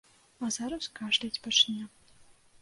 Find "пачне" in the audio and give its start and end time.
1.45-1.81